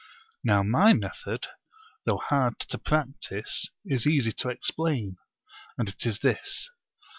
[0.43, 1.45] Now my method,
[2.05, 5.17] though hard to practise, is easy to explain;
[5.77, 6.71] and it is this.